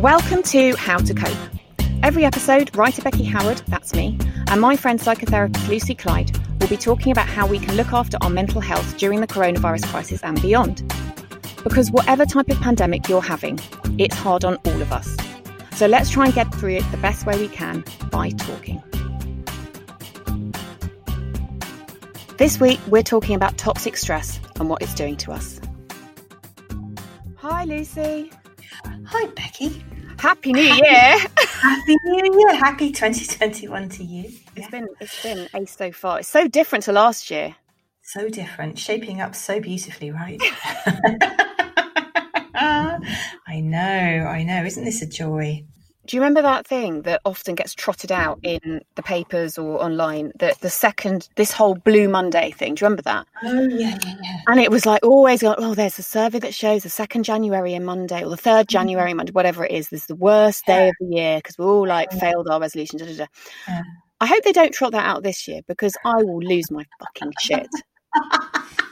[0.00, 1.38] Welcome to How to Cope.
[2.02, 6.76] Every episode, writer Becky Howard, that's me, and my friend psychotherapist Lucy Clyde will be
[6.76, 10.40] talking about how we can look after our mental health during the coronavirus crisis and
[10.42, 10.86] beyond.
[11.64, 13.58] Because whatever type of pandemic you're having,
[13.96, 15.16] it's hard on all of us.
[15.76, 18.82] So let's try and get through it the best way we can by talking.
[22.36, 25.58] This week, we're talking about toxic stress and what it's doing to us.
[27.36, 28.30] Hi, Lucy.
[28.86, 29.82] Hi, Becky.
[30.18, 31.18] Happy New Year.
[31.36, 32.54] Happy New Year.
[32.56, 34.24] Happy 2021 to you.
[34.24, 34.68] It's Yeah.
[34.70, 36.20] been it's been ace so far.
[36.20, 37.54] It's so different to last year.
[38.02, 40.40] So different, shaping up so beautifully, right?
[42.54, 44.64] I know, I know.
[44.64, 45.64] Isn't this a joy?
[46.06, 50.32] Do you remember that thing that often gets trotted out in the papers or online?
[50.38, 52.74] That the second this whole Blue Monday thing.
[52.74, 53.26] Do you remember that?
[53.42, 54.38] Oh, yeah, yeah, yeah.
[54.46, 57.74] And it was like always like, oh, there's a survey that shows the second January
[57.74, 58.72] and Monday or the third mm-hmm.
[58.72, 61.64] January Monday, whatever it is, this is the worst day of the year because we
[61.64, 62.98] all like failed our resolution.
[62.98, 63.26] Da, da, da.
[63.68, 63.82] Yeah.
[64.20, 67.32] I hope they don't trot that out this year because I will lose my fucking
[67.40, 67.68] shit.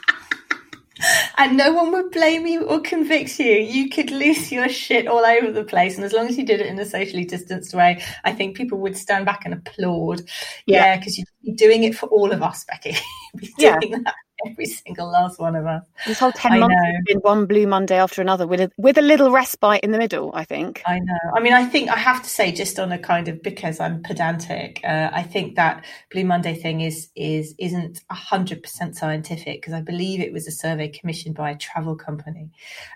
[1.36, 3.52] And no one would blame you or convict you.
[3.52, 5.96] You could lose your shit all over the place.
[5.96, 8.78] And as long as you did it in a socially distanced way, I think people
[8.78, 10.22] would stand back and applaud.
[10.66, 10.84] Yeah.
[10.84, 12.96] Yeah, because you'd be doing it for all of us, Becky.
[13.58, 13.78] Yeah.
[13.80, 14.14] that
[14.46, 15.82] every single last one of us.
[16.06, 16.84] This whole ten I months know.
[16.84, 19.98] has been one Blue Monday after another with a, with a little respite in the
[19.98, 20.30] middle.
[20.34, 20.82] I think.
[20.86, 21.18] I know.
[21.34, 24.02] I mean, I think I have to say, just on a kind of because I'm
[24.02, 29.74] pedantic, uh, I think that Blue Monday thing is is isn't hundred percent scientific because
[29.74, 32.50] I believe it was a survey commissioned by a travel company.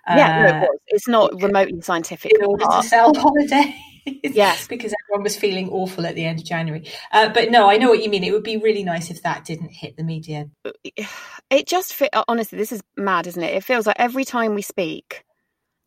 [0.09, 0.79] yeah, no, uh, it was.
[0.89, 2.33] It's not remotely scientific.
[2.39, 3.75] in order to sell holidays.
[4.23, 4.67] Yes.
[4.69, 6.87] because everyone was feeling awful at the end of January.
[7.13, 8.25] Uh, but no, I know what you mean.
[8.25, 10.49] It would be really nice if that didn't hit the media.
[11.51, 14.63] it just fit honestly this is mad isn't it it feels like every time we
[14.63, 15.25] speak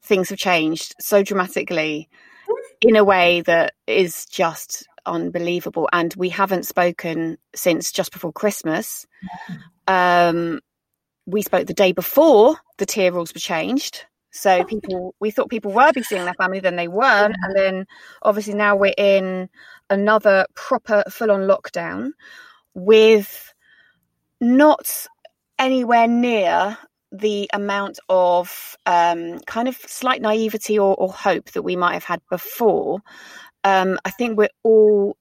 [0.03, 2.09] things have changed so dramatically
[2.81, 9.05] in a way that is just unbelievable and we haven't spoken since just before christmas
[9.87, 10.59] um
[11.25, 15.71] we spoke the day before the tier rules were changed so people we thought people
[15.71, 17.85] were be seeing their family then they weren't and then
[18.21, 19.49] obviously now we're in
[19.89, 22.11] another proper full-on lockdown
[22.73, 23.53] with
[24.39, 25.07] not
[25.59, 26.77] anywhere near
[27.11, 32.05] the amount of um, kind of slight naivety or, or hope that we might have
[32.05, 33.01] had before.
[33.63, 35.17] Um, I think we're all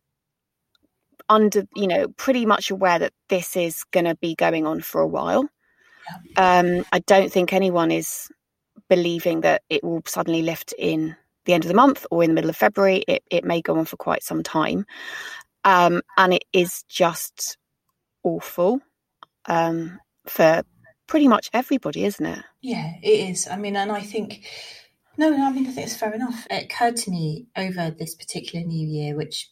[1.28, 5.00] under, you know, pretty much aware that this is going to be going on for
[5.00, 5.48] a while.
[6.37, 8.28] Um, I don't think anyone is
[8.90, 12.34] believing that it will suddenly lift in the end of the month or in the
[12.34, 13.02] middle of February.
[13.08, 14.84] It, it may go on for quite some time.
[15.64, 17.56] Um, and it is just
[18.22, 18.80] awful
[19.46, 20.62] um, for
[21.06, 22.44] pretty much everybody, isn't it?
[22.60, 23.48] Yeah, it is.
[23.48, 24.44] I mean, and I think,
[25.16, 26.46] no, no, I mean, I think it's fair enough.
[26.50, 29.50] It occurred to me over this particular new year, which,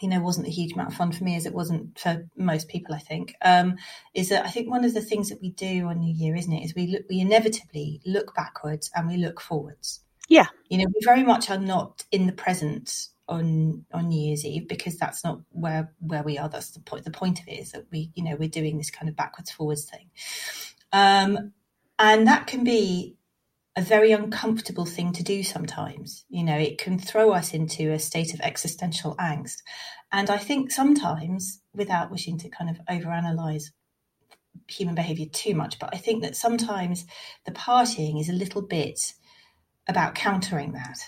[0.00, 2.68] you know, wasn't a huge amount of fun for me as it wasn't for most
[2.68, 3.76] people, I think, um,
[4.14, 6.52] is that I think one of the things that we do on New Year, isn't
[6.52, 10.00] it, is we look, we inevitably look backwards and we look forwards.
[10.28, 10.46] Yeah.
[10.68, 14.68] You know, we very much are not in the present on on New Year's Eve
[14.68, 16.48] because that's not where where we are.
[16.48, 17.04] That's the point.
[17.04, 19.50] The point of it is that we, you know, we're doing this kind of backwards
[19.50, 20.10] forwards thing,
[20.92, 21.52] um,
[21.98, 23.16] and that can be
[23.76, 26.24] a very uncomfortable thing to do sometimes.
[26.28, 29.58] You know, it can throw us into a state of existential angst,
[30.12, 33.70] and I think sometimes, without wishing to kind of overanalyze
[34.68, 37.04] human behavior too much, but I think that sometimes
[37.44, 39.14] the partying is a little bit
[39.86, 40.98] about countering that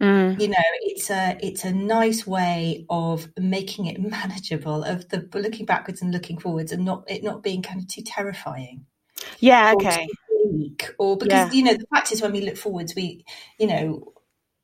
[0.00, 0.38] Mm.
[0.38, 5.64] You know, it's a it's a nice way of making it manageable, of the looking
[5.64, 8.84] backwards and looking forwards, and not it not being kind of too terrifying.
[9.38, 10.06] Yeah, okay.
[10.98, 11.52] Or, or because yeah.
[11.52, 13.24] you know the fact is when we look forwards, we
[13.58, 14.12] you know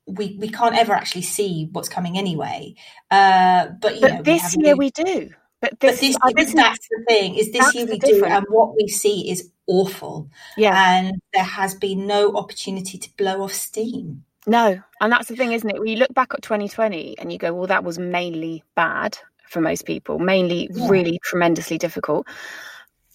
[0.05, 2.75] we we can't ever actually see what's coming anyway.
[3.09, 5.31] Uh, but but know, this year we do.
[5.61, 8.45] But this, but this, uh, this that's the thing is this year we do, and
[8.49, 10.29] what we see is awful.
[10.57, 14.25] Yeah, and there has been no opportunity to blow off steam.
[14.45, 15.79] No, and that's the thing, isn't it?
[15.79, 19.85] We look back at 2020 and you go, well, that was mainly bad for most
[19.85, 20.89] people, mainly yeah.
[20.89, 22.27] really tremendously difficult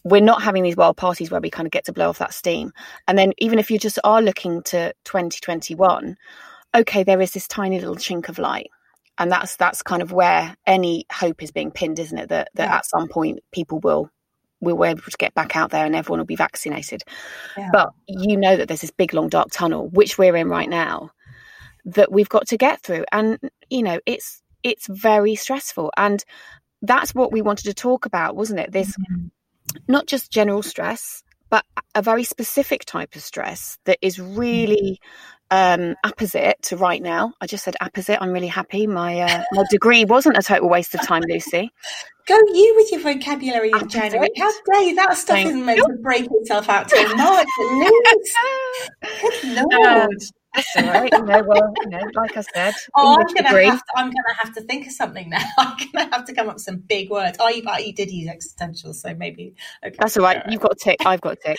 [0.08, 2.34] we're not having these wild parties where we kind of get to blow off that
[2.34, 2.72] steam.
[3.06, 6.16] And then even if you just are looking to 2021,
[6.74, 8.70] okay, there is this tiny little chink of light.
[9.18, 12.28] And that's that's kind of where any hope is being pinned, isn't it?
[12.28, 12.76] That that yeah.
[12.76, 14.10] at some point people will
[14.60, 17.02] we'll be able to get back out there and everyone will be vaccinated.
[17.56, 17.70] Yeah.
[17.72, 21.10] But you know that there's this big long dark tunnel, which we're in right now,
[21.84, 23.04] that we've got to get through.
[23.12, 23.38] And,
[23.70, 25.92] you know, it's it's very stressful.
[25.96, 26.24] And
[26.82, 28.72] that's what we wanted to talk about, wasn't it?
[28.72, 29.26] This mm-hmm
[29.88, 31.64] not just general stress, but
[31.94, 35.00] a very specific type of stress that is really
[35.50, 37.32] um, opposite to right now.
[37.40, 38.22] I just said opposite.
[38.22, 38.86] I'm really happy.
[38.86, 41.70] My uh, my degree wasn't a total waste of time, Lucy.
[42.26, 44.28] Go you with your vocabulary in January.
[44.36, 44.94] How dare you?
[44.94, 48.38] That stuff Thank isn't meant to break itself out till March at least.
[49.42, 50.10] Good um, lord.
[50.58, 51.12] That's all right.
[51.12, 54.34] You know, well, you know, like I said, oh, I'm gonna have to, I'm gonna
[54.42, 55.44] have to think of something now.
[55.58, 57.36] I'm gonna have to come up with some big words.
[57.40, 59.54] Oh, you, you did use existential, so maybe.
[59.84, 60.42] Okay, That's all right.
[60.48, 60.98] You've got a tick.
[61.06, 61.58] I've got a tick.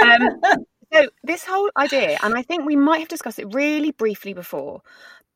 [0.00, 0.40] Um,
[0.92, 4.82] so this whole idea, and I think we might have discussed it really briefly before,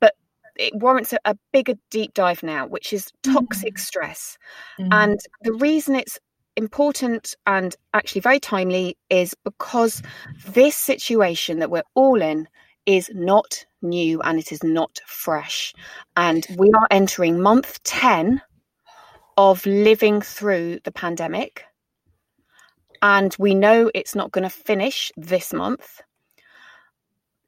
[0.00, 0.14] but
[0.56, 3.82] it warrants a, a bigger deep dive now, which is toxic mm-hmm.
[3.82, 4.38] stress,
[4.78, 4.92] mm-hmm.
[4.92, 6.18] and the reason it's
[6.56, 10.02] important and actually very timely is because
[10.48, 12.46] this situation that we're all in
[12.86, 15.74] is not new and it is not fresh.
[16.16, 18.40] And we are entering month 10
[19.36, 21.64] of living through the pandemic.
[23.02, 26.02] And we know it's not going to finish this month.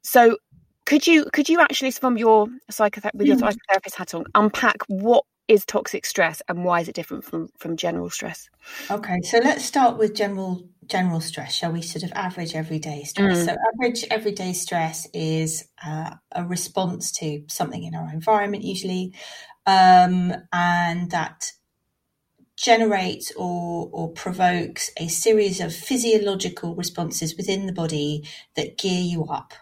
[0.01, 0.37] So
[0.85, 3.41] could you could you actually from your psychotherapist with your mm.
[3.41, 7.77] psychotherapist hat on unpack what is toxic stress and why is it different from from
[7.77, 8.49] general stress
[8.89, 13.39] okay so let's start with general general stress shall we sort of average everyday stress
[13.39, 13.45] mm.
[13.45, 19.13] so average everyday stress is uh, a response to something in our environment usually
[19.65, 21.51] um, and that
[22.55, 29.25] generates or, or provokes a series of physiological responses within the body that gear you
[29.25, 29.53] up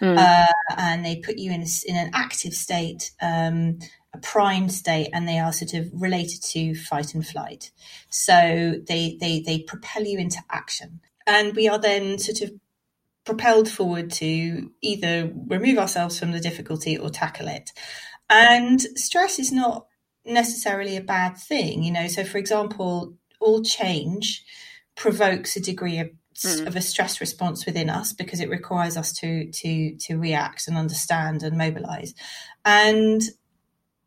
[0.00, 0.18] mm.
[0.18, 3.78] uh, and they put you in, a, in an active state um,
[4.14, 7.70] a primed state and they are sort of related to fight and flight.
[8.10, 11.00] So they, they, they propel you into action.
[11.26, 12.52] And we are then sort of
[13.24, 17.70] propelled forward to either remove ourselves from the difficulty or tackle it.
[18.30, 19.86] And stress is not
[20.24, 22.06] necessarily a bad thing, you know.
[22.06, 24.44] So, for example, all change
[24.96, 26.66] provokes a degree of, mm.
[26.66, 30.76] of a stress response within us because it requires us to to to react and
[30.76, 32.14] understand and mobilize.
[32.64, 33.22] And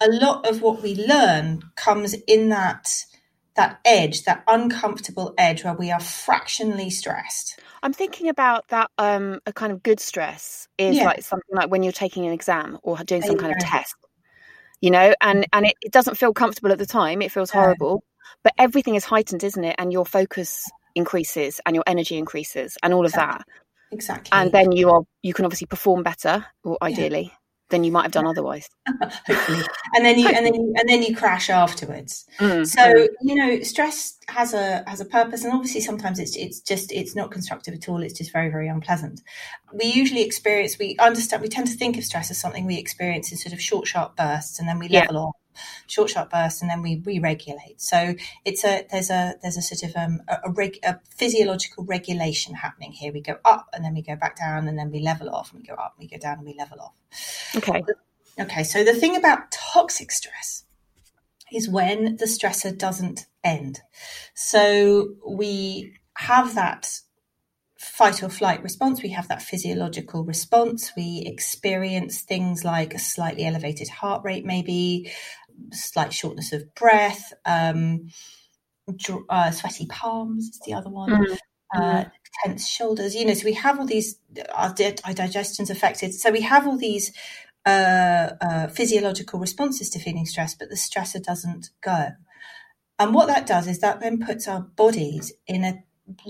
[0.02, 3.06] a lot of what we learn comes in that
[3.56, 7.60] that edge, that uncomfortable edge where we are fractionally stressed.
[7.84, 11.06] I'm thinking about that um a kind of good stress is yeah.
[11.06, 13.96] like something like when you're taking an exam or doing some kind of test.
[14.82, 18.04] You know, and and it, it doesn't feel comfortable at the time, it feels horrible,
[18.44, 19.76] but everything is heightened, isn't it?
[19.78, 23.46] And your focus increases and your energy increases and all of that.
[23.92, 24.30] Exactly.
[24.32, 27.32] And then you are you can obviously perform better or ideally.
[27.72, 28.70] Than you might have done otherwise.
[29.26, 29.64] Hopefully,
[29.96, 32.26] and then you and then you, and then you crash afterwards.
[32.40, 33.08] Mm, so mm.
[33.22, 37.16] you know, stress has a has a purpose, and obviously sometimes it's it's just it's
[37.16, 38.04] not constructive at all.
[38.04, 39.22] It's just very very unpleasant.
[39.74, 43.32] We usually experience we understand we tend to think of stress as something we experience
[43.32, 45.22] in sort of short sharp bursts, and then we level yeah.
[45.22, 45.36] off
[45.88, 48.16] short sharp bursts and then we re-regulate so
[48.46, 52.56] it's a there's a there's a sort of um, a, a, reg, a, physiological regulation
[52.56, 55.30] happening here we go up and then we go back down and then we level
[55.30, 56.94] off and we go up and we go down and we level off
[57.56, 57.84] okay
[58.40, 60.64] okay so the thing about toxic stress
[61.52, 63.82] is when the stressor doesn't end
[64.34, 67.02] so we have that
[67.82, 69.02] fight or flight response.
[69.02, 70.92] We have that physiological response.
[70.96, 75.12] We experience things like a slightly elevated heart rate, maybe
[75.72, 78.08] slight shortness of breath, um,
[79.30, 81.12] uh, sweaty palms is the other one.
[81.12, 81.34] Mm-hmm.
[81.74, 82.04] Uh,
[82.44, 84.18] tense shoulders, you know, so we have all these,
[84.54, 84.76] our,
[85.06, 86.14] our digestion's affected.
[86.14, 87.14] So we have all these
[87.66, 92.10] uh, uh, physiological responses to feeling stress, but the stressor doesn't go.
[93.00, 95.84] And what that does is that then puts our bodies in a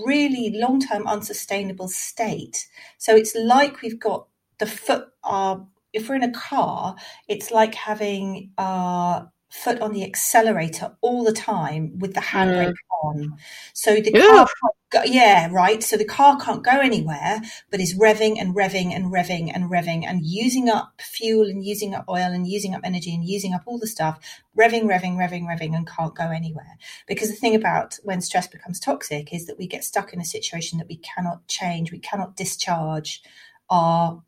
[0.06, 2.68] really long term unsustainable state.
[2.98, 6.96] So it's like we've got the foot, our if we're in a car,
[7.28, 13.04] it's like having our foot on the accelerator all the time with the handbrake mm.
[13.04, 13.36] on.
[13.74, 14.48] So the car,
[14.90, 15.82] go, yeah, right.
[15.82, 20.06] So the car can't go anywhere, but is revving and revving and revving and revving
[20.06, 23.62] and using up fuel and using up oil and using up energy and using up
[23.66, 24.18] all the stuff,
[24.58, 26.78] revving, revving, revving, revving, and can't go anywhere.
[27.06, 30.24] Because the thing about when stress becomes toxic is that we get stuck in a
[30.24, 33.22] situation that we cannot change, we cannot discharge
[33.68, 34.22] our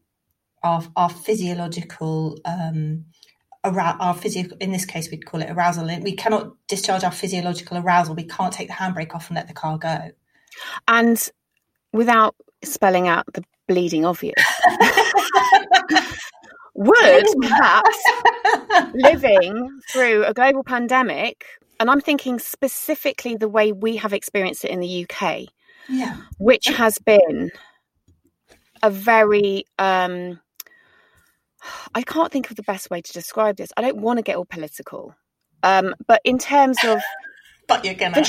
[0.65, 3.05] our, our physiological um,
[3.63, 5.87] our physical in this case we'd call it arousal.
[6.03, 8.15] We cannot discharge our physiological arousal.
[8.15, 10.11] We can't take the handbrake off and let the car go.
[10.87, 11.31] And
[11.93, 14.35] without spelling out the bleeding obvious
[16.75, 17.99] would perhaps
[18.93, 21.47] living through a global pandemic
[21.81, 25.49] and i'm thinking specifically the way we have experienced it in the uk
[25.89, 26.17] yeah.
[26.39, 27.51] which has been
[28.83, 30.39] a very um,
[31.95, 33.71] I can't think of the best way to describe this.
[33.77, 35.15] I don't want to get all political,
[35.63, 37.01] um, but in terms of,
[37.69, 38.23] but you're gonna.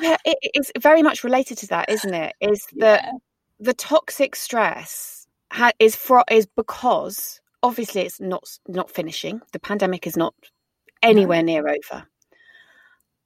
[0.00, 2.34] yeah, it, it's very much related to that, isn't it?
[2.40, 3.12] Is that yeah.
[3.60, 9.40] the toxic stress ha- is for is because obviously it's not not finishing.
[9.52, 10.34] The pandemic is not
[11.02, 12.06] anywhere near over,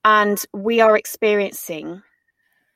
[0.04, 2.02] and we are experiencing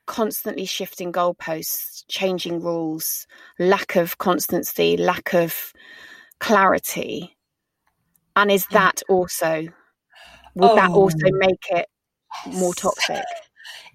[0.05, 3.25] constantly shifting goalposts, changing rules,
[3.59, 5.73] lack of constancy, lack of
[6.43, 7.37] clarity
[8.35, 8.73] and is hmm.
[8.75, 9.67] that also
[10.55, 10.75] would oh.
[10.75, 11.87] that also make it
[12.47, 13.23] more toxic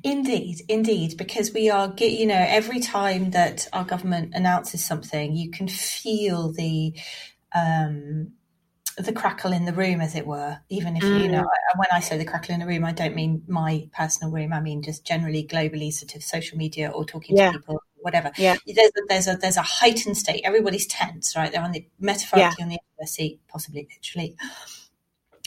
[0.04, 5.50] Indeed, indeed, because we are, you know, every time that our government announces something, you
[5.50, 6.94] can feel the
[7.52, 8.32] um,
[8.96, 10.58] the crackle in the room, as it were.
[10.68, 11.22] Even if mm.
[11.22, 11.78] you know, mm.
[11.78, 14.52] when I say the crackle in the room, I don't mean my personal room.
[14.52, 17.50] I mean just generally, globally, sort of social media or talking yeah.
[17.50, 18.30] to people whatever.
[18.36, 18.56] Yeah.
[18.66, 20.42] There's a, there's a there's a heightened state.
[20.44, 21.50] Everybody's tense, right?
[21.50, 22.64] They're on the metaphorically yeah.
[22.64, 24.36] on the edge of their seat, possibly literally,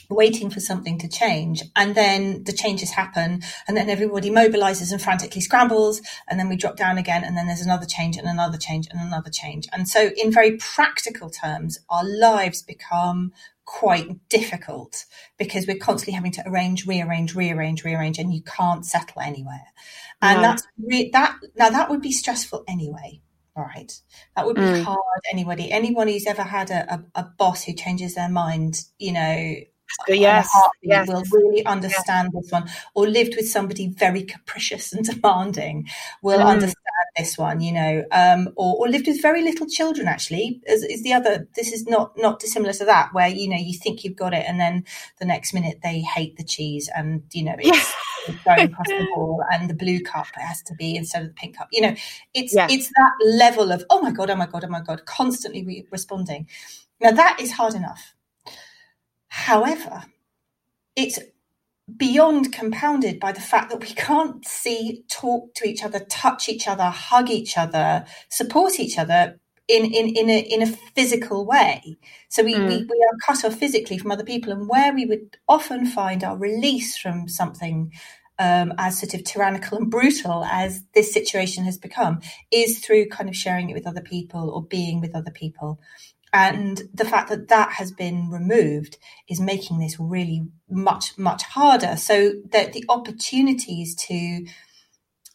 [0.10, 1.63] waiting for something to change.
[1.75, 6.55] And then the changes happen, and then everybody mobilizes and frantically scrambles, and then we
[6.55, 9.67] drop down again, and then there's another change and another change and another change.
[9.72, 13.31] And so, in very practical terms, our lives become
[13.72, 15.06] quite difficult
[15.38, 19.66] because we're constantly having to arrange, rearrange, rearrange, rearrange, and you can't settle anywhere.
[20.22, 20.50] And no.
[20.50, 21.38] that's re- that.
[21.56, 23.22] Now that would be stressful anyway.
[23.56, 23.92] All right,
[24.36, 24.84] that would be mm.
[24.84, 25.00] hard.
[25.32, 29.56] Anybody, anyone who's ever had a, a, a boss who changes their mind, you know,
[30.07, 30.50] yes,
[30.81, 31.07] yes.
[31.07, 32.43] will really understand yes.
[32.43, 35.88] this one, or lived with somebody very capricious and demanding
[36.21, 36.45] will mm.
[36.45, 36.75] understand
[37.17, 40.07] this one, you know, um, or, or, lived with very little children.
[40.07, 41.48] Actually, is, is, the other.
[41.55, 44.45] This is not not dissimilar to that, where you know you think you've got it,
[44.48, 44.86] and then
[45.19, 47.93] the next minute they hate the cheese, and you know it's,
[48.45, 51.57] going across the ball, and the blue cup has to be instead of the pink
[51.57, 51.67] cup.
[51.71, 51.95] You know,
[52.33, 55.65] it's it's that level of oh my god, oh my god, oh my god, constantly
[55.65, 56.48] re- responding.
[57.01, 58.13] Now that is hard enough
[59.33, 60.03] However,
[60.97, 61.17] it's
[61.95, 66.67] beyond compounded by the fact that we can't see, talk to each other, touch each
[66.67, 71.97] other, hug each other, support each other in, in, in, a, in a physical way.
[72.27, 72.67] So we, mm.
[72.67, 74.51] we, we are cut off physically from other people.
[74.51, 77.93] And where we would often find our release from something
[78.38, 82.19] um, as sort of tyrannical and brutal as this situation has become
[82.51, 85.79] is through kind of sharing it with other people or being with other people.
[86.33, 88.97] And the fact that that has been removed
[89.27, 91.97] is making this really much, much harder.
[91.97, 94.45] So that the opportunities to,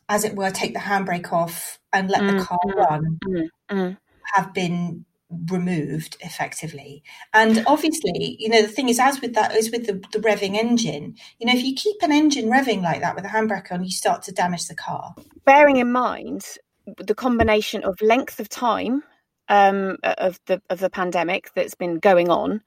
[0.09, 3.49] as it were, take the handbrake off and let mm, the car mm, run mm,
[3.71, 3.97] mm,
[4.35, 5.05] have been
[5.51, 7.03] removed effectively.
[7.35, 10.57] And obviously, you know, the thing is, as with that, is with the, the revving
[10.57, 13.85] engine, you know, if you keep an engine revving like that with a handbrake on,
[13.85, 15.15] you start to damage the car.
[15.45, 16.57] Bearing in mind
[16.99, 19.03] the combination of length of time
[19.49, 22.63] um, of the of the pandemic that's been going on,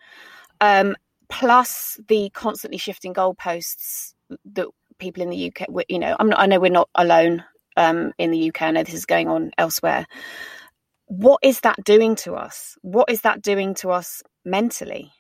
[0.62, 0.96] um,
[1.30, 4.14] plus the constantly shifting goalposts
[4.54, 4.68] that
[5.00, 7.44] people in the UK, you know, I'm not, I know we're not alone
[7.78, 8.64] um, in the UK.
[8.64, 10.06] I know this is going on elsewhere.
[11.06, 12.78] What is that doing to us?
[12.82, 15.12] What is that doing to us mentally?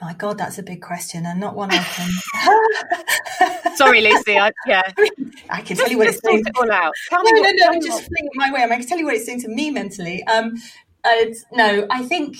[0.00, 2.10] My God, that's a big question, and not one I can.
[3.76, 4.36] Sorry, Lucy.
[4.36, 4.82] I, yeah,
[5.48, 6.40] I can tell you what it's doing.
[6.40, 6.92] It all out.
[7.08, 7.80] Tell no, no, no.
[7.80, 8.62] Just fling it my way.
[8.62, 10.22] I can tell you what it's doing to me mentally.
[10.24, 10.56] Um,
[11.06, 12.36] uh, no, I think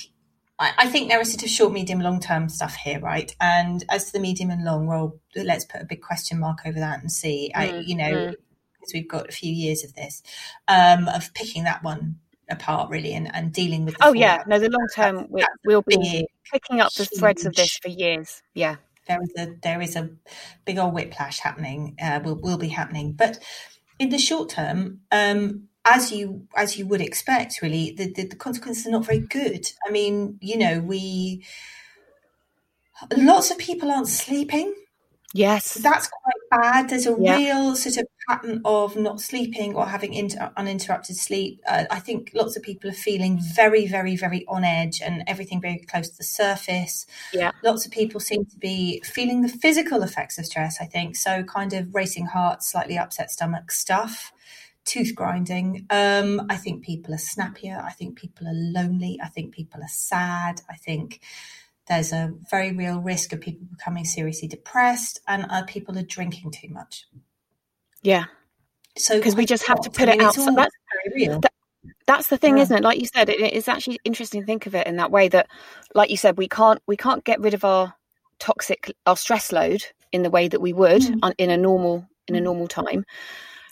[0.59, 3.35] I, think there is sort of short, medium, long term stuff here, right?
[3.41, 6.79] And as to the medium and long, well, let's put a big question mark over
[6.79, 7.51] that and see.
[7.55, 8.31] Mm, I, you know, mm.
[8.73, 10.23] because we've got a few years of this,
[10.67, 13.97] um, of picking that one apart really and, and dealing with.
[14.01, 17.77] oh yeah, no, the long term we, will be picking up the threads of this
[17.77, 18.43] for years.
[18.55, 20.09] Yeah, there is a there is a
[20.65, 21.97] big old whiplash happening.
[22.03, 23.39] Uh, will will be happening, but
[23.99, 28.37] in the short term, um, as you as you would expect, really, the, the, the
[28.37, 29.71] consequences are not very good.
[29.87, 31.45] I mean, you know, we
[33.17, 34.75] lots of people aren't sleeping.
[35.33, 36.89] Yes, that's quite bad.
[36.89, 37.37] There's a yeah.
[37.37, 41.61] real sort of pattern of not sleeping or having inter- uninterrupted sleep.
[41.69, 45.61] Uh, I think lots of people are feeling very, very, very on edge and everything
[45.61, 47.07] very close to the surface.
[47.33, 50.79] Yeah, lots of people seem to be feeling the physical effects of stress.
[50.81, 54.33] I think so, kind of racing heart, slightly upset stomach stuff
[54.87, 55.87] tooth grinding.
[55.91, 57.83] Um, I think people are snappier.
[57.85, 59.19] I think people are lonely.
[59.23, 60.63] I think people are sad.
[60.71, 61.21] I think
[61.89, 66.51] there's a very real risk of people becoming seriously depressed and uh, people are drinking
[66.51, 67.07] too much.
[68.03, 68.25] Yeah.
[68.97, 70.35] So because we just have to put I mean, it out.
[70.35, 70.75] So that's
[71.05, 71.41] very real.
[71.41, 71.53] That,
[72.07, 72.63] that's the thing, yeah.
[72.63, 72.83] isn't it?
[72.83, 75.29] Like you said, it, it's actually interesting to think of it in that way.
[75.29, 75.49] That,
[75.95, 77.95] like you said, we can't we can't get rid of our
[78.39, 81.19] toxic our stress load in the way that we would mm.
[81.23, 82.45] on, in a normal in a mm.
[82.45, 83.05] normal time.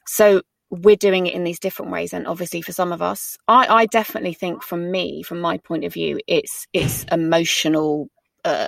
[0.06, 3.66] So we're doing it in these different ways and obviously for some of us i
[3.66, 8.08] i definitely think from me from my point of view it's it's emotional
[8.44, 8.66] uh,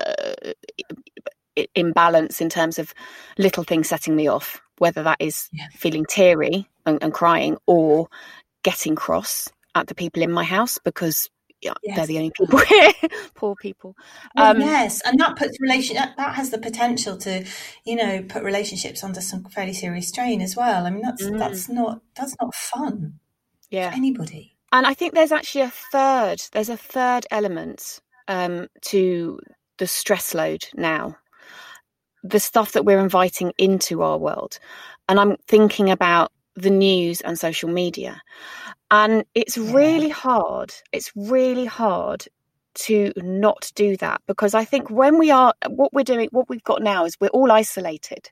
[1.75, 2.93] imbalance in terms of
[3.39, 5.67] little things setting me off whether that is yeah.
[5.73, 8.09] feeling teary and, and, crying or
[8.63, 11.31] getting cross at the people in my house because
[11.63, 11.97] yeah, yes.
[11.97, 12.93] they're the only people here.
[13.35, 13.97] Poor people.
[14.35, 17.45] Well, um, yes, and that puts relation that, that, has the potential to,
[17.85, 20.87] you know, put relationships under some fairly serious strain as well.
[20.87, 21.39] I mean, that's mm.
[21.39, 23.19] that's not that's not fun.
[23.71, 24.57] Yeah, anybody.
[24.73, 26.43] And I think there's actually a third.
[26.53, 29.41] There's a third element um, to
[29.79, 31.17] the stress load now.
[32.23, 34.59] The stuff that we're inviting into our world,
[35.09, 38.23] and I'm thinking about the news and social media.
[38.91, 40.73] And it's really hard.
[40.93, 42.27] It's really hard
[42.75, 46.63] to not do that because I think when we are, what we're doing, what we've
[46.65, 48.31] got now is we're all isolated.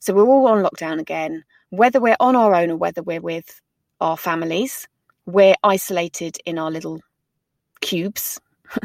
[0.00, 3.60] So we're all on lockdown again, whether we're on our own or whether we're with
[4.00, 4.86] our families,
[5.24, 7.00] we're isolated in our little
[7.80, 8.40] cubes.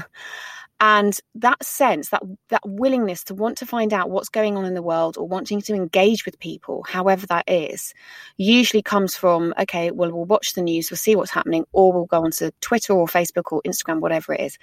[0.81, 4.73] and that sense that that willingness to want to find out what's going on in
[4.73, 7.93] the world or wanting to engage with people however that is
[8.35, 12.05] usually comes from okay well we'll watch the news we'll see what's happening or we'll
[12.05, 14.57] go onto twitter or facebook or instagram whatever it is.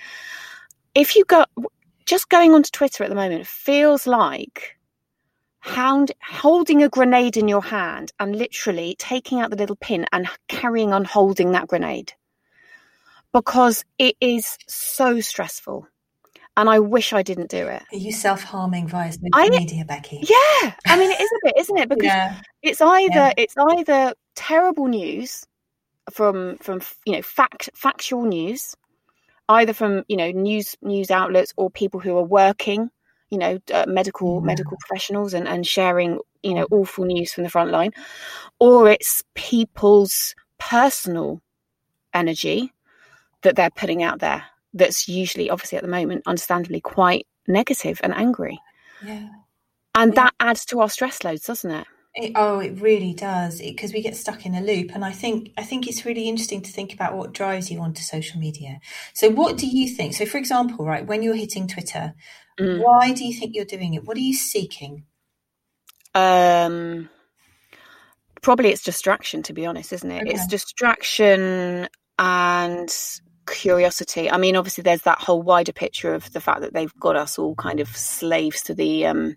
[0.95, 1.45] If you go
[2.05, 4.77] just going onto twitter at the moment feels like
[5.61, 10.29] hound holding a grenade in your hand and literally taking out the little pin and
[10.49, 12.13] carrying on holding that grenade.
[13.33, 15.87] Because it is so stressful
[16.59, 17.85] and I wish I didn't do it.
[17.93, 20.19] Are you self harming via social I, media, Becky?
[20.23, 21.89] Yeah, I mean it is a bit, isn't it?
[21.89, 22.41] Because yeah.
[22.63, 23.33] it's either yeah.
[23.37, 25.47] it's either terrible news
[26.13, 28.75] from from you know fact factual news,
[29.49, 32.91] either from you know news news outlets or people who are working,
[33.31, 34.47] you know, uh, medical yeah.
[34.47, 37.93] medical professionals and and sharing you know awful news from the front line,
[38.59, 41.41] or it's people's personal
[42.13, 42.73] energy
[43.43, 48.15] that they're putting out there that's usually obviously at the moment understandably quite negative and
[48.15, 48.59] angry
[49.05, 49.29] yeah
[49.95, 50.25] and yeah.
[50.25, 51.87] that adds to our stress loads doesn't it
[52.21, 55.53] it, oh, it really does because we get stuck in a loop, and I think
[55.57, 58.81] I think it's really interesting to think about what drives you onto social media.
[59.13, 60.15] So, what do you think?
[60.15, 62.15] So, for example, right when you're hitting Twitter,
[62.59, 62.83] mm.
[62.83, 64.05] why do you think you're doing it?
[64.05, 65.05] What are you seeking?
[66.13, 67.09] Um,
[68.43, 69.45] probably it's distraction.
[69.45, 70.23] To be honest, isn't it?
[70.23, 70.33] Okay.
[70.33, 72.91] It's distraction and
[73.51, 74.31] curiosity.
[74.31, 77.39] I mean, obviously, there's that whole wider picture of the fact that they've got us
[77.39, 79.37] all kind of slaves to the um,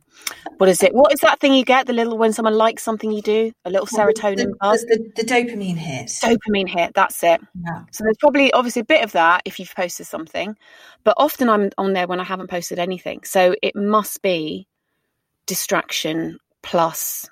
[0.58, 0.93] what is it?
[0.93, 1.88] What is that thing you get?
[1.88, 4.86] The little when someone likes something you do, a little serotonin the.
[4.88, 6.08] The, the, dopamine hit.
[6.08, 6.93] Dopamine hit.
[6.93, 7.41] That's it.
[7.65, 7.84] Yeah.
[7.91, 10.56] So there's probably obviously a bit of that if you've posted something,
[11.04, 13.24] but often I'm on there when I haven't posted anything.
[13.24, 14.67] So it must be
[15.45, 17.30] distraction plus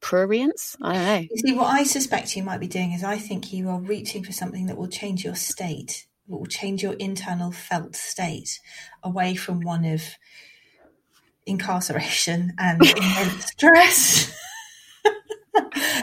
[0.00, 0.76] prurience.
[0.82, 1.26] I don't know.
[1.30, 4.24] You see, what I suspect you might be doing is I think you are reaching
[4.24, 8.60] for something that will change your state, that will change your internal felt state
[9.02, 10.02] away from one of
[11.46, 14.38] incarceration and immense stress.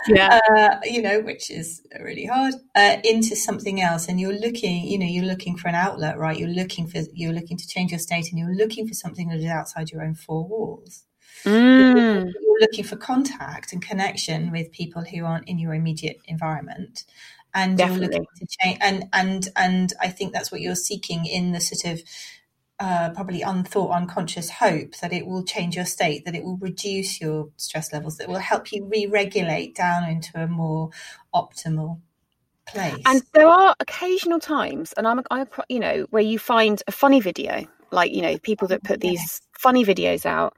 [0.07, 2.53] yeah, uh, you know, which is really hard.
[2.75, 6.37] Uh, into something else, and you're looking, you know, you're looking for an outlet, right?
[6.37, 9.39] You're looking for, you're looking to change your state, and you're looking for something that
[9.39, 11.03] is outside your own four walls.
[11.43, 12.31] Mm.
[12.33, 17.03] You're looking for contact and connection with people who aren't in your immediate environment.
[17.53, 18.05] And Definitely.
[18.05, 21.59] you're looking to change and and and I think that's what you're seeking in the
[21.59, 22.01] sort of
[22.81, 27.21] uh, probably unthought, unconscious hope that it will change your state, that it will reduce
[27.21, 30.89] your stress levels, that will help you re-regulate down into a more
[31.31, 31.99] optimal
[32.65, 33.03] place.
[33.05, 37.19] And there are occasional times, and I'm, I, you know, where you find a funny
[37.19, 40.55] video, like you know, people that put these funny videos out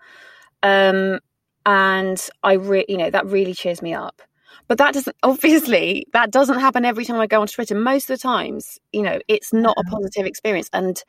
[0.63, 1.19] um,
[1.65, 4.21] and I re- you know that really cheers me up.
[4.67, 7.75] But that doesn't obviously that doesn't happen every time I go on Twitter.
[7.75, 11.01] Most of the times, you know, it's not a positive experience and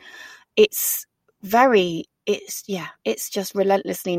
[0.57, 1.07] it's
[1.43, 4.19] very it's yeah, it's just relentlessly.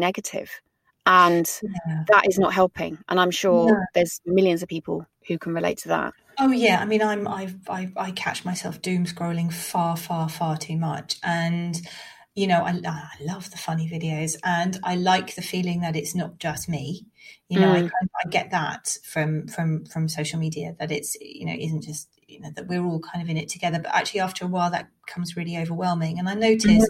[1.07, 2.03] And Yeah.
[2.07, 2.97] that is not helping.
[3.09, 3.85] And I'm sure No.
[3.93, 6.13] there's millions of people who can relate to that.
[6.37, 10.57] Oh yeah, I mean, I'm I've, I I catch myself doom scrolling far, far, far
[10.57, 11.79] too much, and
[12.35, 16.15] you know, I, I love the funny videos, and I like the feeling that it's
[16.15, 17.07] not just me.
[17.49, 17.81] You know, I Mm.
[17.81, 21.83] kind of, I get that from from from social media that it's you know isn't
[21.83, 24.49] just you know that we're all kind of in it together, but actually after a
[24.49, 26.87] while that becomes really overwhelming, and I notice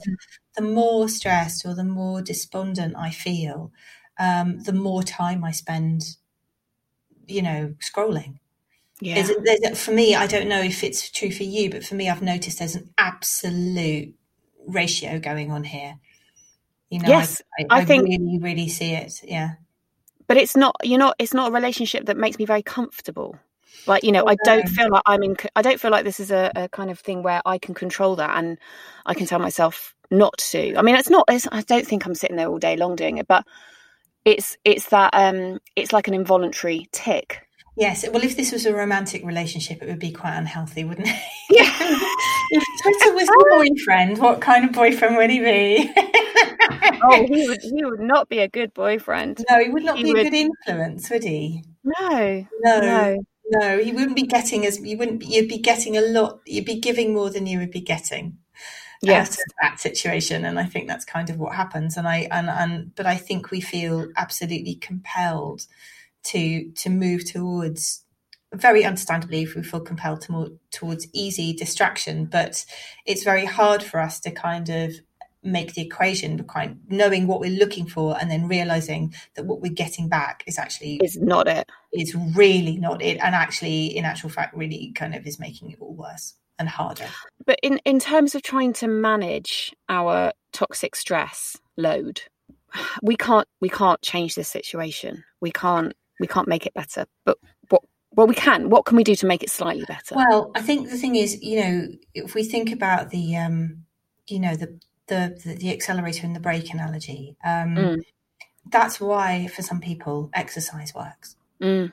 [0.55, 3.71] the more stressed or the more despondent I feel,
[4.19, 6.03] um, the more time I spend,
[7.27, 8.38] you know, scrolling.
[9.01, 9.15] Yeah.
[9.15, 11.95] There's a, there's for me, I don't know if it's true for you, but for
[11.95, 14.15] me, I've noticed there's an absolute
[14.67, 15.97] ratio going on here.
[16.89, 19.21] You know, Yes, I, I, I think- really, really see it.
[19.23, 19.54] Yeah.
[20.28, 23.38] but it's not you're not it's not a relationship that makes me very comfortable
[23.88, 24.71] like you know i don't No.
[24.71, 27.21] feel like i'm in i don't feel like this is a, a kind of thing
[27.23, 28.58] where i can control that and
[29.06, 32.15] i can tell myself not to i mean it's not it's, i don't think i'm
[32.15, 33.45] sitting there all day long doing it but
[34.23, 37.44] it's it's that um it's like an involuntary tick
[37.78, 38.06] Yes.
[38.10, 41.16] Well, if this was a romantic relationship, it would be quite unhealthy, wouldn't it?
[41.50, 41.70] Yeah.
[42.50, 45.94] if Twitter was your boyfriend, what kind of boyfriend would he be?
[47.04, 50.04] oh he would he would not be a good boyfriend no, he would not He
[50.04, 51.64] be a good influence, would he?
[51.84, 55.24] no No, no no, he wouldn't be getting as you wouldn't.
[55.24, 56.40] You'd be getting a lot.
[56.48, 58.40] You'd be giving more than you would be getting.
[59.02, 62.28] yes out of that situation and i think that's kind of what happens and i
[62.32, 65.68] and, and but i think we feel absolutely compelled
[66.26, 68.04] to to move towards
[68.54, 72.66] very understandably if we feel compelled to more towards easy distraction but
[73.06, 74.94] it's very hard for us to kind of
[75.44, 79.72] make the equation kind knowing what we're looking for and then realizing that what we're
[79.72, 81.70] getting back is actually is not it.
[81.92, 85.70] it is really not it and actually in actual fact really kind of is making
[85.70, 87.08] it all worse and harder
[87.46, 92.22] But in, in terms of trying to manage our toxic stress load,
[93.02, 95.24] we can't we can't change this situation.
[95.42, 97.06] We can't we can't make it better.
[97.25, 97.38] But
[97.69, 98.69] what well we can.
[98.69, 100.15] What can we do to make it slightly better?
[100.15, 103.86] Well, I think the thing is, you know, if we think about the, um,
[104.28, 108.01] you know, the the the, the accelerator and the brake analogy, um, Mm.
[108.69, 111.36] that's why for some people exercise works.
[111.62, 111.91] Mm,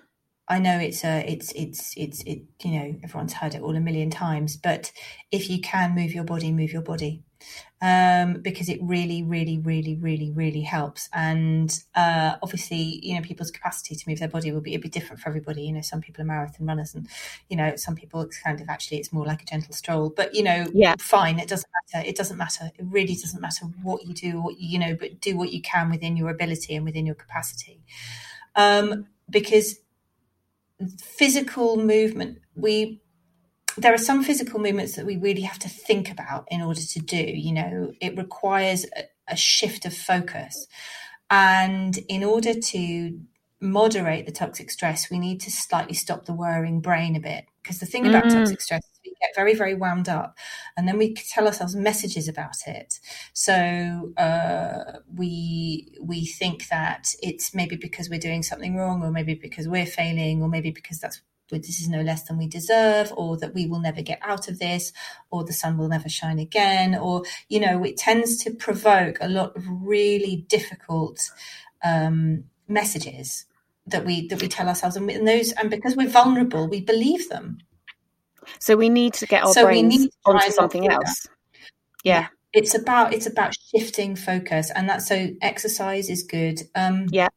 [0.48, 2.42] I know it's a, it's it's it's it.
[2.62, 4.92] You know, everyone's heard it all a million times, but
[5.30, 7.22] if you can move your body, move your body,
[7.80, 11.08] um, because it really, really, really, really, really helps.
[11.12, 14.88] And uh, obviously, you know, people's capacity to move their body will be it'll be
[14.88, 15.62] different for everybody.
[15.62, 17.08] You know, some people are marathon runners, and
[17.48, 20.10] you know, some people it's kind of actually it's more like a gentle stroll.
[20.10, 20.94] But you know, Yeah.
[20.98, 21.38] fine.
[21.38, 22.06] It doesn't matter.
[22.08, 22.70] It doesn't matter.
[22.78, 25.60] It really doesn't matter what you do, what you, you know, but do what you
[25.62, 27.82] can within your ability and within your capacity,
[28.56, 29.80] um, because
[30.98, 33.00] physical movement we
[33.76, 36.98] there are some physical movements that we really have to think about in order to
[37.00, 40.66] do you know it requires a, a shift of focus.
[41.30, 43.20] And in order to
[43.60, 47.46] moderate the toxic stress we need to slightly stop the whirring brain a bit.
[47.62, 48.34] Because the thing about Mm.
[48.34, 50.36] toxic stress is we get very very wound up
[50.76, 52.98] and then we tell ourselves messages about it.
[53.32, 59.34] So uh, we we think that it's maybe because we're doing something wrong or maybe
[59.34, 61.20] because we're failing or maybe because that's
[61.58, 64.58] this is no less than we deserve or that we will never get out of
[64.58, 64.92] this
[65.30, 69.28] or the sun will never shine again or you know it tends to provoke a
[69.28, 71.30] lot of really difficult
[71.84, 73.46] um, messages
[73.86, 76.80] that we that we tell ourselves and, we, and those and because we're vulnerable we
[76.80, 77.58] believe them
[78.58, 81.26] so we need to get our So we brains need to onto something else.
[82.04, 82.28] Yeah.
[82.52, 87.28] it's about it's about shifting focus and that's so exercise is good um Yeah.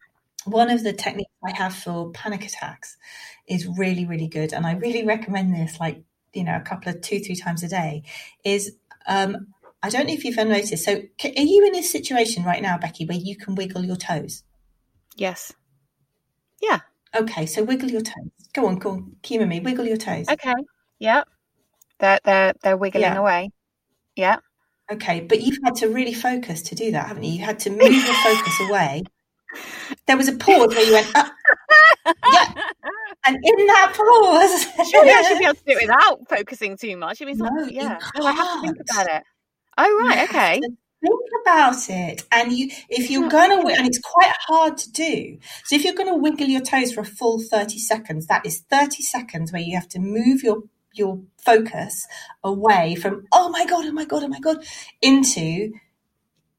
[0.46, 2.98] one of the techniques i have for panic attacks
[3.48, 6.02] is really really good and i really recommend this like
[6.34, 8.04] you know a couple of two three times a day
[8.44, 8.72] is
[9.08, 9.48] um
[9.84, 12.78] i don't know if you've ever noticed so are you in a situation right now
[12.78, 14.44] becky where you can wiggle your toes
[15.18, 15.54] Yes.
[16.62, 16.80] Yeah.
[17.16, 20.54] okay so wiggle your toes go on go on humor me wiggle your toes Okay.
[21.00, 21.24] Yeah.
[22.00, 23.18] They're they're they're wiggling Yeah.
[23.18, 23.52] away.
[24.16, 24.38] Yeah.
[24.92, 27.34] Okay, but you've had to really focus to do that, haven't you?
[27.40, 29.04] You had to move your focus away.
[30.08, 31.30] There was a pause where you went, uh,
[32.32, 32.54] yeah,
[33.26, 36.98] and in that pause, Surely I should be able to do it without focusing too
[36.98, 37.22] much.
[37.22, 38.00] I mean, No, you yeah.
[38.18, 39.24] No, I have to think about it.
[39.78, 40.62] Oh right, okay.
[40.62, 45.38] Think about it, and you if you're gonna, and it's quite hard to do.
[45.66, 48.62] So if you're going to wiggle your toes for a full thirty seconds, that is
[48.70, 50.64] thirty seconds where you have to move your
[50.94, 52.08] your focus
[52.44, 54.66] away from oh my god, oh my god, oh my god,
[55.02, 55.74] into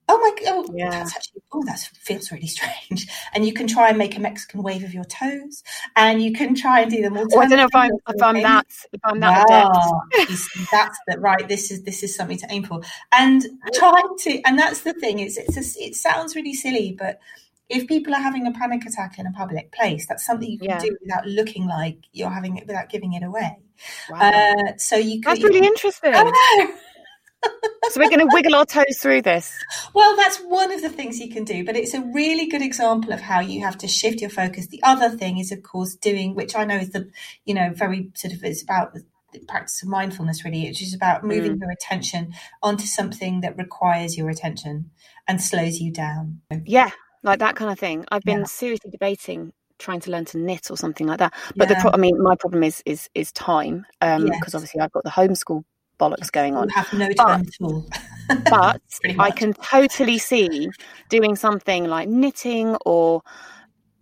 [0.09, 0.91] oh my god, oh, Yeah.
[0.91, 3.07] that's actually, oh, that feels really strange.
[3.35, 5.63] And you can try and make a Mexican wave of your toes,
[5.95, 7.27] and you can try and do them all.
[7.35, 10.31] Oh, I don't know if I'm if I'm that if I'm that adept.
[10.31, 11.47] you that's the right.
[11.49, 12.81] This is this is something to aim for,
[13.13, 14.41] and try to.
[14.47, 15.19] And that's the thing.
[15.19, 17.19] It's it's a, it sounds really silly, but
[17.69, 20.69] if people are having a panic attack in a public place, that's something you can
[20.71, 20.79] Yeah.
[20.79, 23.59] do without looking like you're having it, without giving it away.
[24.09, 24.19] Wow.
[24.21, 25.33] Uh, so you could.
[25.33, 26.15] That's really interesting.
[26.15, 26.75] I know.
[27.91, 29.53] So we're going to wiggle our toes through this.
[29.95, 33.13] Well, that's one of the things you can do, but it's a really good example
[33.13, 34.67] of how you have to shift your focus.
[34.69, 37.11] The other thing is, of course, doing, which I know is the,
[37.45, 39.05] you know, very sort of, it's about the,
[39.49, 41.61] practice of mindfulness, really, which is about moving mm.
[41.61, 42.33] your attention
[42.63, 44.91] onto something that requires your attention
[45.29, 46.41] and slows you down.
[46.65, 46.91] Yeah,
[47.23, 48.07] like that kind of thing.
[48.11, 48.45] I've been Yeah.
[48.45, 51.35] seriously debating trying to learn to knit or something like that.
[51.55, 54.55] But the pro- I mean, my problem is is is time because Yes.
[54.55, 55.65] obviously I've got the homeschool
[55.99, 56.69] bollocks going on.
[56.69, 57.87] You have no time at all.
[58.51, 58.83] But
[59.21, 60.69] I can totally see
[61.11, 63.23] doing something like knitting or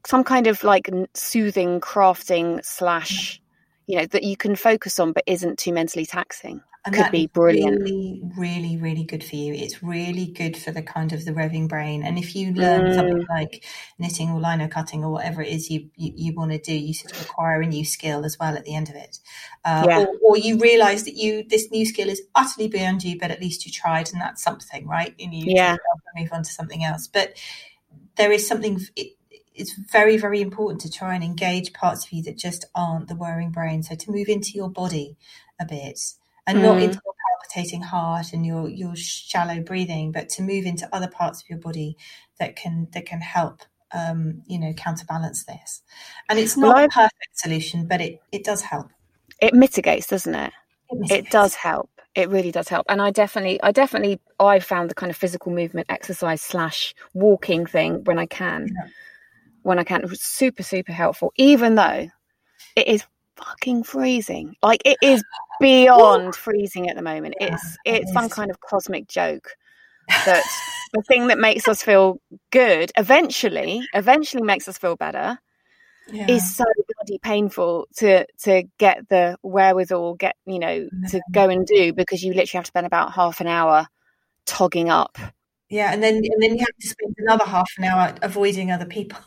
[0.07, 3.38] some kind of like soothing crafting slash,
[3.87, 6.62] you know, that you can focus on but isn't too mentally taxing.
[6.87, 7.81] And could be brilliant.
[7.81, 9.55] Really, really, really good for you.
[9.55, 12.03] It's really good for the kind of the revving brain.
[12.03, 13.29] And if you learn something Mm.
[13.29, 13.64] like
[13.99, 16.92] knitting or lino cutting or whatever it is you, you, you want to do, you
[16.94, 19.18] sort of acquire a new skill as well at the end of it.
[19.64, 19.99] Uh, Yeah.
[20.01, 23.40] or, or you realize that you this new skill is utterly beyond you, but at
[23.40, 25.14] least you tried, and that's something, right?
[25.18, 25.77] And you Yeah.
[26.16, 27.07] move on to something else.
[27.07, 27.35] But
[28.16, 28.81] there is something.
[28.97, 29.16] It,
[29.55, 33.14] it's very, very important to try and engage parts of you that just aren't the
[33.14, 33.83] whirring brain.
[33.85, 35.16] So to move into your body
[35.61, 36.01] a bit
[36.46, 36.85] and not Mm.
[36.85, 41.42] into your palpitating heart and your your shallow breathing, but to move into other parts
[41.42, 41.96] of your body
[42.38, 45.83] that can that can help um, you know counterbalance this.
[46.28, 48.88] And it's not a I've- perfect solution, but it it does help.
[49.40, 50.52] It mitigates, doesn't it?
[50.90, 51.30] It mitigates.
[51.30, 51.90] does help.
[52.14, 52.87] It really does help.
[52.88, 57.66] And I definitely, I definitely, I found the kind of physical movement, exercise slash walking
[57.66, 58.88] thing when I can, Yeah.
[59.62, 61.33] when I can, it was super, super helpful.
[61.37, 62.09] Even though
[62.76, 63.04] it is
[63.37, 65.23] fucking freezing, like it is
[65.61, 67.35] beyond freezing at the moment.
[67.40, 69.51] Yeah, it's it it's some kind of cosmic joke
[70.09, 70.44] that
[70.92, 72.18] the thing that makes us feel
[72.51, 75.38] good eventually, eventually makes us feel better
[76.09, 76.31] Yeah.
[76.31, 76.64] is so
[76.97, 82.23] bloody painful to to get the wherewithal get you know to go and do because
[82.23, 83.87] you literally have to spend about half an hour
[84.47, 85.16] togging up
[85.70, 88.85] yeah, and then and then you have to spend another half an hour avoiding other
[88.85, 89.18] people.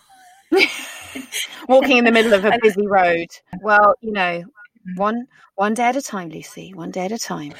[1.68, 3.28] walking in the middle of a busy road
[3.62, 4.44] well you know
[4.96, 7.54] one one day at a time lucy one day at a time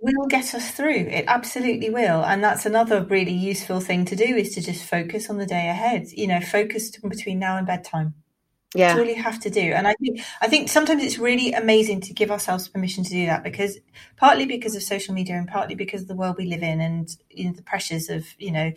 [0.00, 1.06] will get us through.
[1.10, 2.24] It absolutely will.
[2.24, 5.68] And that's another really useful thing to do is to just focus on the day
[5.68, 6.06] ahead.
[6.12, 8.14] You know, focus between now and bedtime.
[8.74, 9.60] Yeah all you have to do.
[9.60, 13.26] And I think I think sometimes it's really amazing to give ourselves permission to do
[13.26, 13.78] that because
[14.16, 17.08] partly because of social media and partly because of the world we live in and
[17.30, 18.72] you know, the pressures of, you know,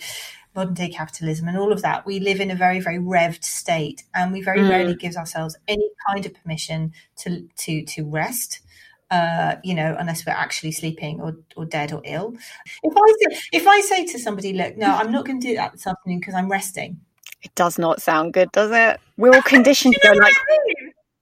[0.56, 2.06] modern day capitalism and all of that.
[2.06, 4.70] We live in a very, very revved state and we very Mm.
[4.70, 8.62] rarely give ourselves any kind of permission to to to rest.
[9.10, 12.34] Uh, you know, unless we're actually sleeping or, or dead or ill.
[12.82, 15.56] If I say, if I say to somebody, look, no, I'm not going to do
[15.56, 17.02] that this afternoon because I'm resting.
[17.44, 19.00] It does not sound good does it?
[19.18, 20.36] We're all conditioned to go like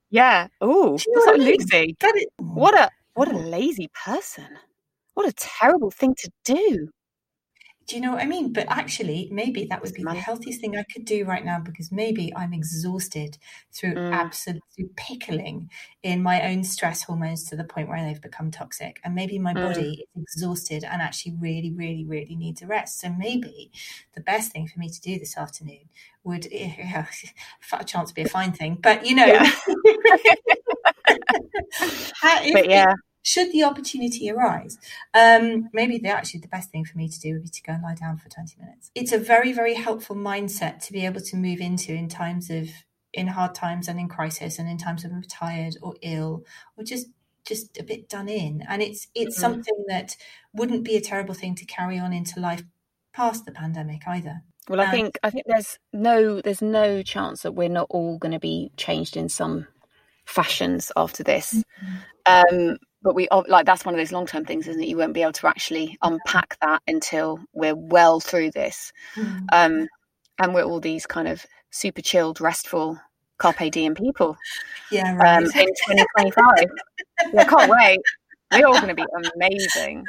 [0.09, 0.47] yeah.
[0.61, 1.57] Oh that's what I like mean?
[1.59, 3.49] lucy That is, what a what a mm.
[3.49, 4.47] lazy person.
[5.13, 6.89] What a terrible thing to do
[7.89, 8.53] Do you know what I mean?
[8.53, 11.91] But actually, maybe that would be the healthiest thing I could do right now because
[11.91, 13.39] maybe I'm exhausted
[13.71, 14.13] through Mm.
[14.13, 14.61] absolute
[14.95, 15.71] pickling
[16.03, 18.99] in my own stress hormones to the point where they've become toxic.
[19.03, 19.63] And maybe my Mm.
[19.63, 22.99] body is exhausted and actually really, really, really needs a rest.
[22.99, 23.71] So maybe
[24.13, 25.89] the best thing for me to do this afternoon
[26.23, 27.07] would yeah,
[27.73, 28.77] a chance to be a fine thing.
[28.79, 29.51] But you know, Yeah.
[32.43, 34.77] if- but yeah should the opportunity arise,
[35.13, 37.73] um, maybe the, actually the best thing for me to do would be to go
[37.73, 38.91] and lie down for 20 minutes.
[38.95, 42.69] It's a very, very helpful mindset to be able to move into in times of,
[43.13, 46.43] in hard times and in crisis and in times when we're tired or ill
[46.77, 47.07] or just,
[47.45, 48.63] just a bit done in.
[48.67, 49.41] And it's, it's Mhm.
[49.41, 50.15] something that
[50.53, 52.63] wouldn't be a terrible thing to carry on into life
[53.13, 54.43] past the pandemic either.
[54.67, 58.17] Well, I Um, think I think there's no there's no chance that we're not all
[58.19, 59.67] going to be changed in some
[60.25, 61.63] fashions after this.
[62.25, 64.87] Um, but we like that's one of those long term things, isn't it?
[64.87, 68.91] You won't be able to actually unpack that until we're well through this,
[69.51, 69.87] um,
[70.39, 72.99] and we're all these kind of super chilled, restful,
[73.37, 74.37] carpe diem people
[74.91, 75.37] Yeah, right.
[75.37, 76.43] um, in 2025.
[77.37, 77.99] I can't wait.
[78.51, 80.03] We're all going to be amazing.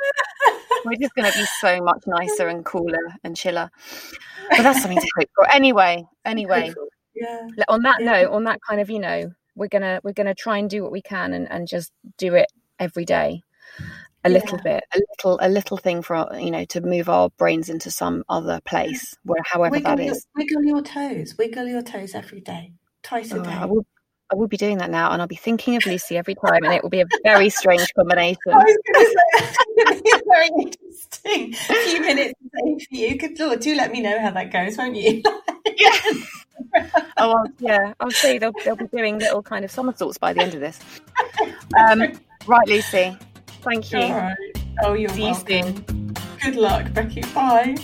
[0.85, 3.71] We're just going to be so much nicer and cooler and chiller.
[4.51, 5.47] But that's something to hope for.
[5.51, 6.73] Anyway, anyway,
[7.15, 7.49] yeah.
[7.69, 8.23] on that Yeah.
[8.23, 10.93] note, on that kind of, you know, we're gonna we're gonna try and do what
[10.93, 12.47] we can and, and just do it
[12.81, 13.43] every day.
[14.25, 17.31] a little bit, a little, a little thing for our, you know to move our
[17.39, 20.27] brains into some other place, where however wiggle that your, is.
[20.37, 21.39] Wiggle your toes.
[21.39, 23.51] Wiggle your toes every day, twice a Oh, day.
[23.51, 23.87] I will,
[24.31, 26.75] I will be doing that now, and I'll be thinking of Lucy every time, and
[26.75, 28.39] it will be a very strange combination.
[28.53, 31.55] I was going to say that's gonna be very interesting.
[31.55, 33.17] A few minutes a for you.
[33.19, 35.23] Good lord, do let me know how that goes, won't you?
[37.17, 38.39] Oh, I'll, yeah, I'll see.
[38.39, 40.79] They'll, they'll be doing little kind of somersaults by the end of this.
[41.77, 42.13] Um,
[42.51, 43.17] right, Lucy.
[43.63, 43.99] Thank you.
[44.01, 44.37] All right.
[44.83, 46.15] Oh, you're See you soon.
[46.43, 47.21] Good luck, Becky.
[47.35, 47.77] Bye.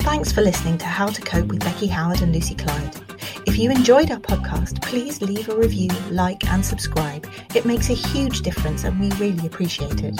[0.00, 2.96] Thanks for listening to How to Cope with Becky Howard and Lucy Clyde.
[3.46, 7.26] If you enjoyed our podcast, please leave a review, like, and subscribe.
[7.54, 10.18] It makes a huge difference and we really appreciate it.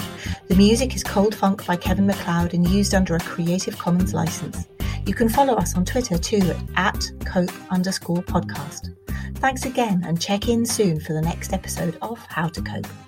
[0.49, 4.69] The music is Cold Funk by Kevin MacLeod and used under a Creative Commons license.
[5.09, 8.95] You can follow us on Twitter too at cope underscore podcast.
[9.37, 13.08] Thanks again and check in soon for the next episode of How to Cope.